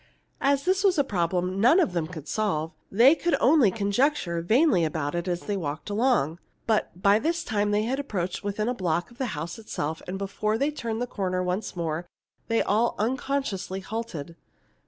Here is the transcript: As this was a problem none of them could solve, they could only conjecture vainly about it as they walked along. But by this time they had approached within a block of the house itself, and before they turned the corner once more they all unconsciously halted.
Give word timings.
As 0.41 0.65
this 0.65 0.83
was 0.83 0.97
a 0.97 1.03
problem 1.03 1.61
none 1.61 1.79
of 1.79 1.93
them 1.93 2.07
could 2.07 2.27
solve, 2.27 2.71
they 2.91 3.13
could 3.13 3.35
only 3.39 3.69
conjecture 3.69 4.41
vainly 4.41 4.83
about 4.83 5.13
it 5.13 5.27
as 5.27 5.41
they 5.41 5.55
walked 5.55 5.91
along. 5.91 6.39
But 6.65 6.99
by 7.03 7.19
this 7.19 7.43
time 7.43 7.69
they 7.69 7.83
had 7.83 7.99
approached 7.99 8.43
within 8.43 8.67
a 8.67 8.73
block 8.73 9.11
of 9.11 9.19
the 9.19 9.27
house 9.37 9.59
itself, 9.59 10.01
and 10.07 10.17
before 10.17 10.57
they 10.57 10.71
turned 10.71 11.03
the 11.03 11.05
corner 11.05 11.43
once 11.43 11.75
more 11.75 12.07
they 12.47 12.63
all 12.63 12.95
unconsciously 12.97 13.81
halted. 13.81 14.35